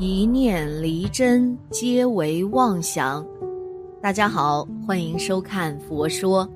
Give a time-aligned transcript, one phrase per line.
[0.00, 3.22] 一念离真，皆为妄想。
[4.00, 6.46] 大家好，欢迎收看《佛说》，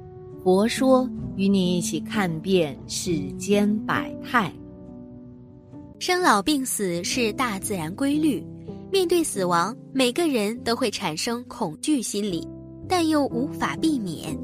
[0.42, 4.50] 佛说与你一起看遍世间百态。
[5.98, 8.42] 生老病死是大自然规律，
[8.90, 12.48] 面对死亡，每个人都会产生恐惧心理，
[12.88, 14.34] 但又无法避免。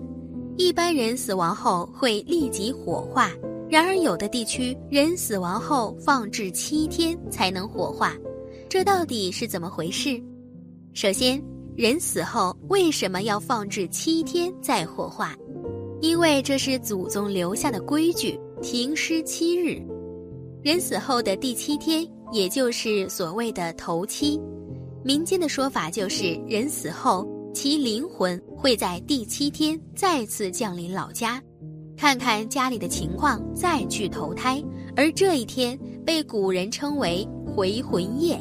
[0.58, 3.30] 一般人死亡后会立即火化，
[3.70, 8.14] 然而有的地区人死亡后放置七天才能火化。
[8.70, 10.22] 这到底是怎么回事？
[10.94, 11.42] 首先，
[11.76, 15.34] 人死后为什么要放置七天再火化？
[16.00, 19.82] 因为这是祖宗留下的规矩，停尸七日。
[20.62, 24.40] 人死后的第七天，也就是所谓的头七。
[25.02, 31.42] 民间的说法就是，人死后其灵魂会在第七天再次降临老家，
[31.96, 34.62] 看看家里的情况，再去投胎。
[34.94, 35.76] 而这一天
[36.06, 38.40] 被古人称为回魂夜。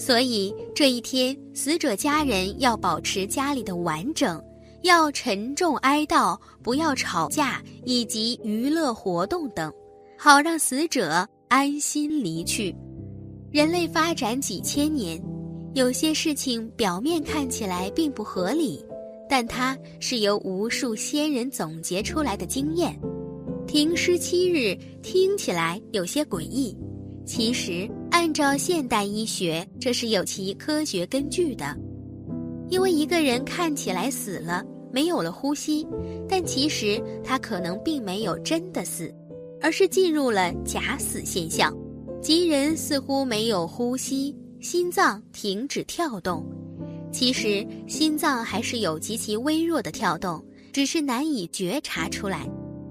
[0.00, 4.42] 所以这一天，死者家人要保持家里的完整，
[4.80, 9.70] 要沉重哀悼，不要吵架，以及娱乐活动等，
[10.16, 12.74] 好让死者安心离去。
[13.52, 15.22] 人类发展几千年，
[15.74, 18.82] 有些事情表面看起来并不合理，
[19.28, 22.98] 但它是由无数先人总结出来的经验。
[23.66, 26.74] 停尸七日听起来有些诡异，
[27.26, 27.86] 其实。
[28.10, 31.76] 按照现代医学，这是有其科学根据的。
[32.68, 35.86] 因为一个人看起来死了，没有了呼吸，
[36.28, 39.12] 但其实他可能并没有真的死，
[39.60, 41.76] 而是进入了假死现象，
[42.20, 46.44] 即人似乎没有呼吸，心脏停止跳动。
[47.12, 52.48] 其实心脏还是有极其微弱的跳动，只是难以觉察出来。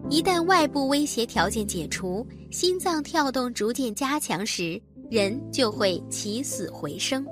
[0.09, 4.81] 一旦外部威胁条件解除，心脏跳动逐渐加强时。
[5.09, 7.25] 人就会起死回生。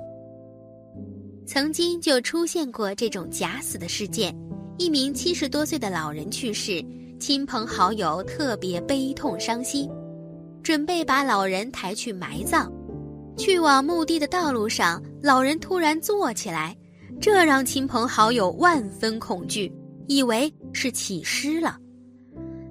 [1.46, 4.36] 曾经就出现过这种假死的事件：
[4.78, 6.84] 一名七十多岁的老人去世，
[7.18, 9.88] 亲朋好友特别悲痛伤心，
[10.62, 12.70] 准备把老人抬去埋葬。
[13.36, 16.76] 去往墓地的道路上，老人突然坐起来，
[17.20, 19.72] 这让亲朋好友万分恐惧，
[20.08, 21.78] 以为是起尸了。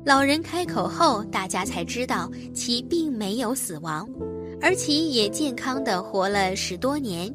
[0.05, 4.07] 老人开口后，大家才知道其并没有死亡。
[4.61, 7.33] 而其也健康的活了十多年，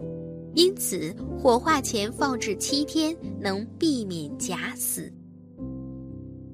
[0.54, 5.12] 因此火化前放置七天能避免假死。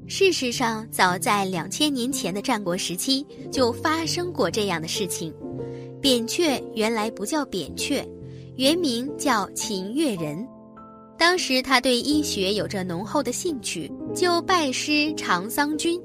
[0.07, 5.35] 事实上，早在两千年前的战国时期就发生过这样的事情。
[6.01, 8.07] 扁鹊原来不叫扁鹊，
[8.57, 10.47] 原名叫秦越人。
[11.19, 16.01] 当时他对医学有着浓厚的兴趣，就拜师长桑君。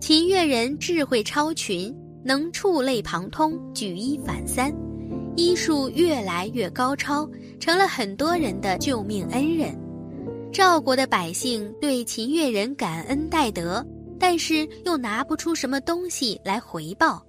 [0.00, 1.92] 秦越人智慧超群。
[2.24, 4.72] 能触类旁通，举一反三，
[5.36, 9.74] 医术越来越高超，成了很多人的救命恩人。
[10.52, 13.84] 赵国的百姓对秦越人感恩戴德，
[14.18, 17.24] 但是又拿不出什么东西来回报。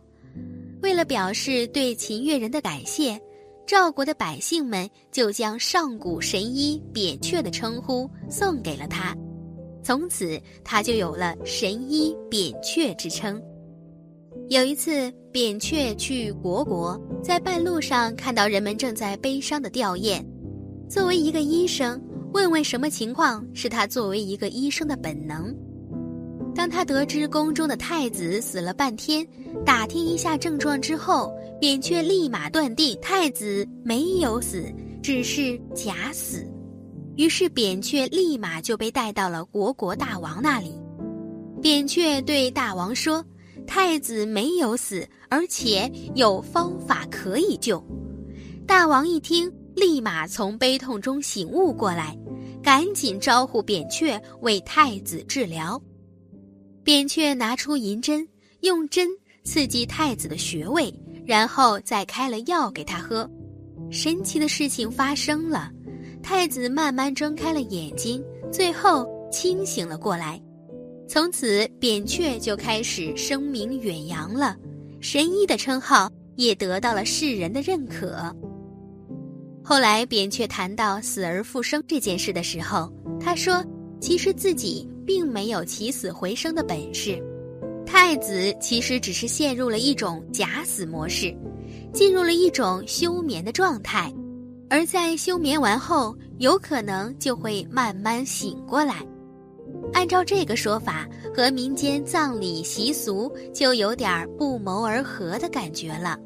[0.81, 3.19] 为了表示对秦越人的感谢，
[3.67, 9.15] 赵国的百姓们就将上古神医扁鹊的称呼送给了他，
[9.83, 13.41] 从此他就有了神医扁鹊之称。
[14.49, 20.23] 有一次，扁鹊去虢国，在半路上看到人们正在悲伤的吊唁。
[20.89, 22.01] 作为一个医生，
[22.33, 25.55] 问问什么情况是他作为一个医生的本能。
[26.53, 29.25] 当他得知宫中的太子死了半天，
[29.65, 34.63] 打听一下症状之后，扁鹊立马断定太子没有死，
[35.01, 36.45] 只是假死。
[37.15, 40.73] 于是扁鹊立马就被带到了虢国大王那里。
[41.61, 43.23] 扁鹊对大王说。
[43.73, 47.81] 太子没有死，而且有方法可以救。
[48.67, 52.13] 大王一听，立马从悲痛中醒悟过来，
[52.61, 55.81] 赶紧招呼扁鹊为太子治疗。
[56.83, 58.27] 扁鹊拿出银针，
[58.59, 59.07] 用针
[59.45, 60.93] 刺激太子的穴位，
[61.25, 63.25] 然后再开了药给他喝。
[63.89, 65.71] 神奇的事情发生了，
[66.21, 68.21] 太子慢慢睁开了眼睛，
[68.51, 70.37] 最后清醒了过来。
[71.13, 74.55] 从此，扁鹊就开始声名远扬了，
[75.01, 78.33] 神医的称号也得到了世人的认可。
[79.61, 83.61] 后来，扁鹊谈到死而复生这件事的时候，他说
[83.99, 87.21] ：“其实自己并没有起死回生的本事，
[87.85, 91.35] 太子其实只是陷入了一种假死模式，
[91.91, 94.09] 进入了一种休眠的状态，
[94.69, 99.05] 而在休眠完后，有可能就会慢慢醒过来。”
[99.93, 106.17] 按照这个说法，和民间葬礼习俗就有点不谋而合的感觉了。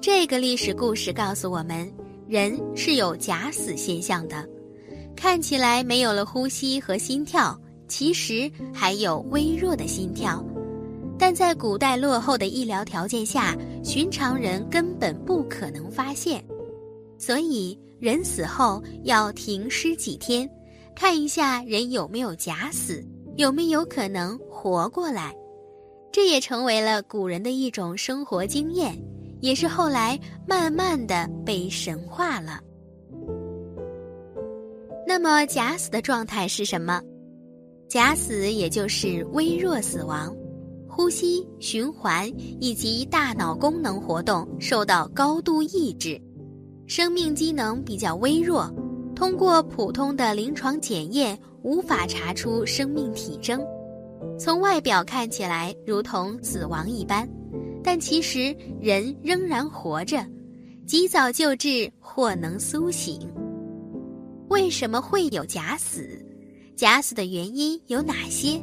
[0.00, 1.90] 这个历史故事告诉我们，
[2.28, 4.48] 人是有假死现象的，
[5.16, 10.44] 看起来没有了呼吸和心跳，其实还有微弱的心跳，
[11.18, 16.44] 但在古代落后的医疗条件下，寻常人根本不可能发现，
[17.16, 20.50] 所以人死后要停尸几天，
[20.94, 23.04] 看一下人有没有假死，
[23.36, 25.34] 有没有可能活过来，
[26.12, 28.96] 这也成为了古人的一种生活经验。
[29.40, 30.16] 也是后来
[30.46, 32.60] 慢慢的被神化了。
[35.04, 37.02] 那么假死的状态是什么？
[37.88, 40.32] 假死也就是微弱死亡，
[40.88, 46.22] 呼吸、循环以及大脑功能活动受到高度抑制，
[46.86, 48.72] 生命机能比较微弱，
[49.22, 53.64] 通过普通的临床检验无法查出生命体征，
[54.36, 57.24] 从外表看起来如同死亡一般。
[57.84, 60.26] 但其实人仍然活着，
[60.88, 63.20] 及早救治或能苏醒。
[64.48, 66.02] 为什么会有假死？
[66.74, 68.60] 假死的原因有哪些？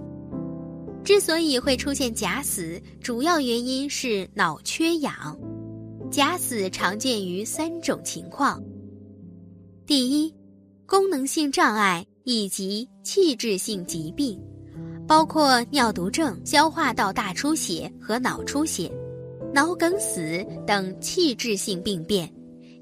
[1.05, 5.39] 之所以会出现假死，主要原因是脑缺氧。
[6.11, 8.61] 假死常见于三种情况：
[9.85, 10.35] 第一，
[10.89, 14.41] 功能性障碍以及器质性疾病，
[15.07, 18.91] 包括尿毒症、消化道大出血和脑出血。
[19.53, 22.27] 脑梗死等器质性病变，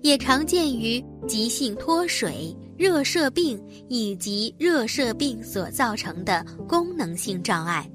[0.04, 7.90] 也常见于急性脱水、热射病以及热射病所造成的功能性障碍。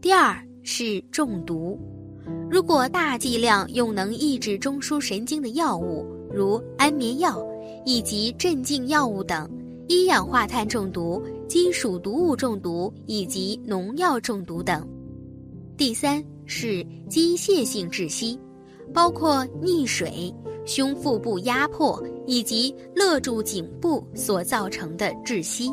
[0.00, 1.78] 第二是中毒，
[2.50, 7.38] 如果大剂量用能抑制中枢神经的药物，如安眠药
[7.84, 9.50] 以及镇静药物等，
[9.88, 14.86] 一氧化碳中毒、金属毒物中毒以及农药中毒等。
[15.76, 16.22] 第三。
[16.44, 18.38] 是机械性窒息，
[18.92, 20.34] 包括溺水、
[20.66, 25.70] 胸腹部压迫以及勒住颈部所造成的窒息。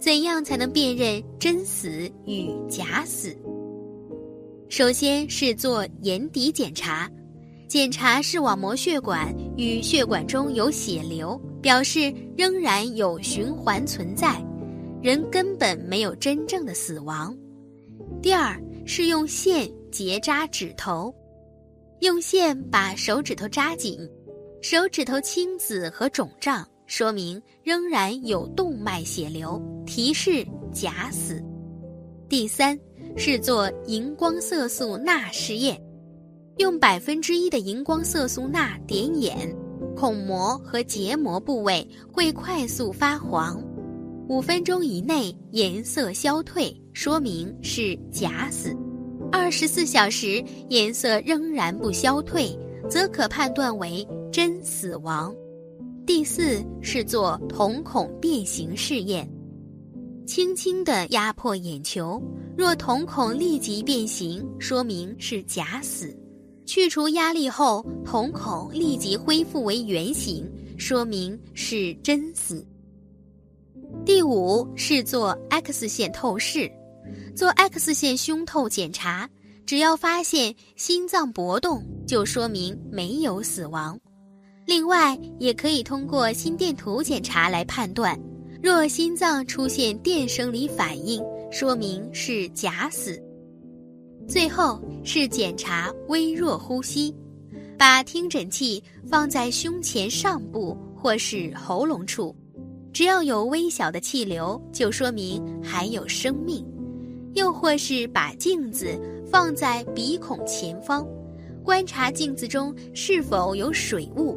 [0.00, 3.34] 怎样才能辨认真死与假死？
[4.68, 7.08] 首先是做眼底检查，
[7.70, 14.44] 检查视网膜血管与血管中有血流，表示仍然有循环存在，
[15.00, 17.32] 人根本没有真正的死亡。
[18.20, 18.60] 第二。
[18.86, 21.14] 是用线结扎指头，
[22.00, 24.00] 用线把手指头扎紧，
[24.62, 31.40] 手指头青紫和肿胀，说明仍然有动脉血流，提示假死。
[32.28, 32.76] 第三
[33.16, 35.80] 是做荧光色素钠试验，
[36.58, 39.56] 用百分之一的荧光色素钠点眼，
[39.96, 43.62] 孔膜和结膜部位会快速发黄，
[44.28, 46.74] 五分钟以内颜色消退。
[46.92, 48.76] 说明是假死，
[49.32, 52.54] 二十四小时颜色仍然不消退，
[52.90, 55.34] 则可判断为真死亡。
[56.04, 59.26] 第四是做瞳孔变形试验，
[60.26, 62.20] 轻轻地压迫眼球，
[62.56, 66.08] 若瞳孔立即变形，说明是假死；
[66.70, 70.48] 去除压力后，瞳孔立即恢复为圆形，
[70.78, 72.64] 说明是真死。
[74.06, 76.70] 第五是做 X 线透视。
[77.34, 79.28] 做 X 线胸透检查，
[79.66, 83.98] 只要发现心脏搏动，就说明没有死亡。
[84.64, 88.16] 另外，也可以通过心电图检查来判断，
[88.62, 93.20] 若心脏出现电生理反应，说明是假死。
[94.28, 97.14] 最后是检查微弱呼吸，
[97.78, 102.34] 把听诊器放在胸前上部或是喉咙处，
[102.92, 106.64] 只要有微小的气流，就说明还有生命。
[107.34, 108.98] 又或是把镜子
[109.30, 111.06] 放在鼻孔前方，
[111.62, 114.36] 观察镜子中是否有水雾，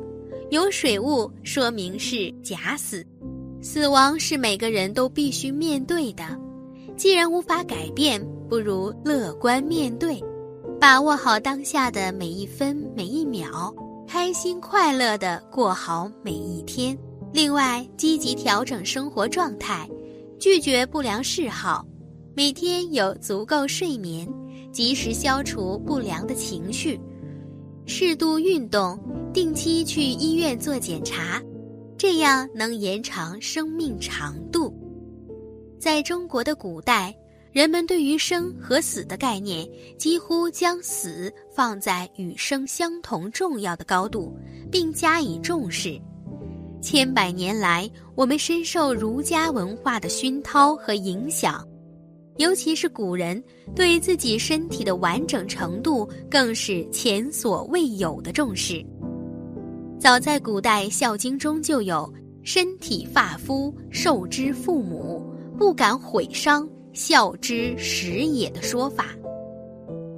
[0.51, 3.03] 有水雾说明是假死。
[3.61, 6.23] 死亡是每个人都必须面对的，
[6.95, 10.21] 既然无法改变，不如乐观面对，
[10.79, 13.73] 把握好当下的每一分每一秒，
[14.07, 16.97] 开心快乐的过好每一天。
[17.31, 19.89] 另外，积极调整生活状态。
[20.39, 21.85] 拒绝不良嗜好，
[22.35, 24.27] 每天有足够睡眠，
[24.73, 26.99] 及时消除不良的情绪，
[27.85, 28.99] 适度运动，
[29.33, 31.41] 定期去医院做检查，
[31.97, 34.73] 这样能延长生命长度。
[35.79, 37.15] 在中国的古代，
[37.53, 44.35] 人们对于生和死的概念，几乎将死放在与生相同重要的高度，
[44.71, 46.01] 并加以重视。
[46.81, 51.63] 千百年来，我们深受儒家文化的熏陶和影响，
[52.37, 53.41] 尤其是古人
[53.75, 58.83] 对自己身体的完整程度更是前所未有的重视。
[59.99, 65.23] 早在古代《孝经》中就有“身体发肤受之父母，
[65.55, 69.07] 不敢毁伤，孝之始也”的说法，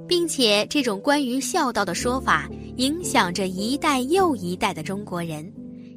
[0.06, 5.52] 并且这种关于孝道的说法影响着一代又一代的中国人。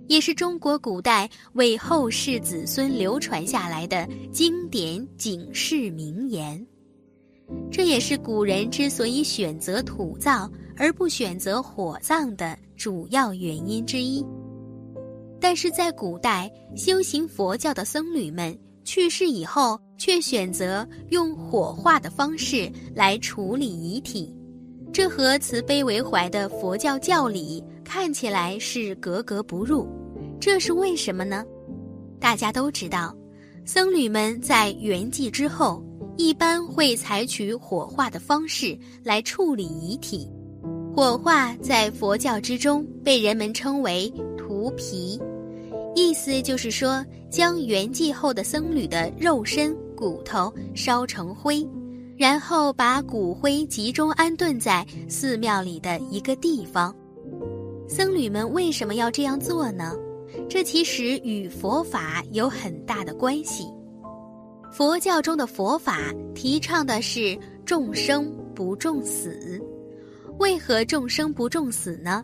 [0.07, 6.65] 也是中国古代为后世子孙流传下来的经典警示名言，
[7.69, 14.25] 这也是古人之所以选择土葬而不选择火葬的主要原因之一。
[15.39, 24.33] 但是在古代修行佛教的僧侣们去世以后，却选择用火化的方式来处理遗体，
[24.91, 29.87] 这和慈悲为怀的佛教教理看起来是格格不入。
[30.39, 31.45] 这是为什么呢？
[32.19, 33.15] 大家都知道，
[33.65, 35.83] 僧侣们在圆寂之后，
[36.17, 40.29] 一般会采取火化的方式来处理遗体。
[40.95, 45.21] 火化在佛教之中被人们称为“涂皮”，
[45.95, 51.67] 意思就是说，将圆寂后的僧侣的肉身、骨头烧成灰，
[52.17, 56.95] 然后把骨灰集中安顿在寺庙里的一个地方。
[57.87, 59.95] 僧侣们为什么要这样做呢？
[60.47, 63.65] 这其实与佛法有很大的关系。
[64.71, 69.59] 佛教中的佛法提倡的是众生不重死。
[70.37, 72.23] 为何众生不重死呢？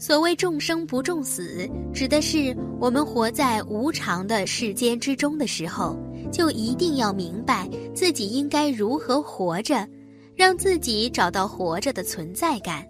[0.00, 5.94] 所谓众生不重死，指的是我们活在无常的世间之中的时候，
[6.32, 9.86] 就一定要明白自己应该如何活着，
[10.34, 12.82] 让自己找到活着的存在感。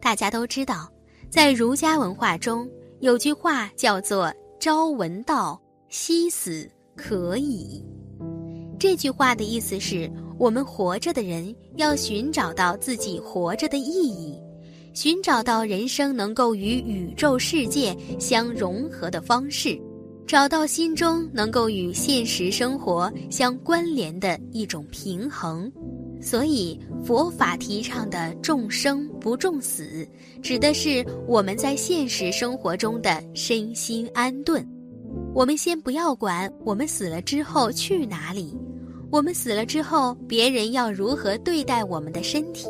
[0.00, 0.90] 大家都知道，
[1.28, 2.66] 在儒家文化中。
[3.00, 6.66] 有句话叫做“朝闻道，夕死
[6.96, 7.84] 可矣”。
[8.80, 14.40] 这句话的意思是我们活着的人要寻找到自己活着的意义，
[14.94, 19.76] 寻找到人生能够与宇宙世界相融合的方式，
[20.24, 25.70] 找到心中能够与现实生活相关联的一种平衡。
[26.22, 30.08] 所以，佛法提倡的“众生不重死”，
[30.40, 34.64] 指的是我们在现实生活中的身心安顿。
[35.34, 38.56] 我们先不要管我们死了之后去哪里，
[39.10, 42.68] 我们死了之后别人要如何对待我们的身体，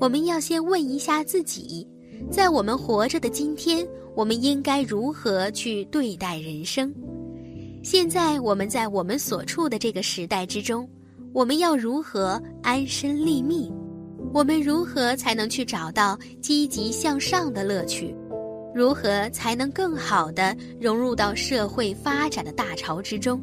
[0.00, 1.86] 我们要先问一下自己：
[2.30, 6.90] 在我们活着的今天，我们应该如何去对待人生？
[7.82, 10.88] 现在我们在我们所处的这个时代之中。
[11.34, 13.70] 我们要如何安身立命？
[14.32, 18.16] 我们如何才能去找到积极向上的乐趣？
[18.74, 23.38] 如何才能更好的融入到社会发展的大潮之中？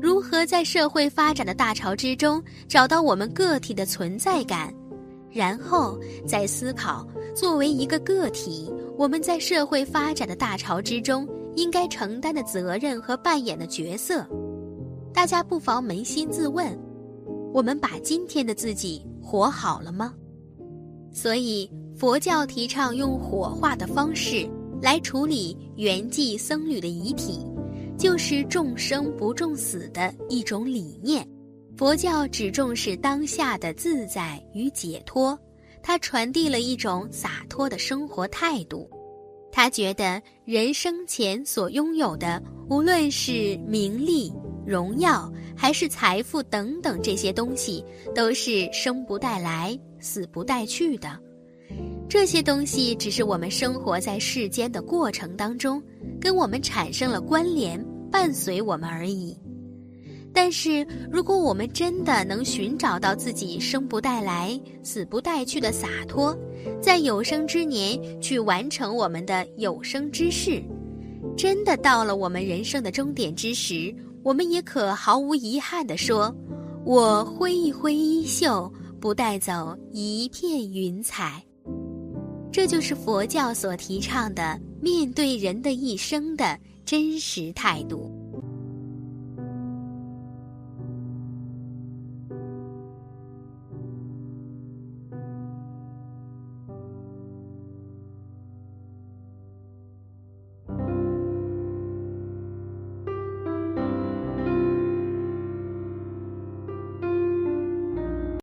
[0.00, 4.72] 如何在社会发展的大潮之中找到我们个体的存在感？
[5.34, 14.24] 然后再思考，作为一个个体，我们在社会发展的大潮之中应该承担的责任和扮演的角色。
[15.12, 16.78] 大家不妨扪心自问。
[17.52, 20.14] 我们把今天的自己活好了吗？
[21.12, 24.48] 所以佛教提倡用火化的方式
[24.80, 27.44] 来处理圆寂僧侣的遗体，
[27.98, 31.26] 就是众生不重死的一种理念。
[31.76, 35.38] 佛教只重视当下的自在与解脱，
[35.82, 38.88] 它传递了一种洒脱的生活态度。
[39.50, 44.32] 他觉得人生前所拥有的，无论是名利。
[44.66, 51.20] 荣耀还是财富等等这些东西，都是生不带来、死不带去的。
[52.08, 55.82] 这些东西只是我们生活在世间的过程当中，
[56.18, 57.78] 跟我们产生了关联，
[58.10, 59.38] 伴随我们而已。
[60.34, 66.36] 但是，如果我们真的能寻找到自己生不带来、死不带去的洒脱，
[66.82, 70.60] 在有生之年去完成我们的有生之事，
[71.36, 73.94] 真的到了我们人生的终点之时。
[74.24, 76.34] 我们也可毫无遗憾地说
[76.84, 81.40] ：“我挥一挥衣袖，不带走一片云彩。”
[82.50, 88.10] 这就是佛教所提倡的面对人的一生的真实态度。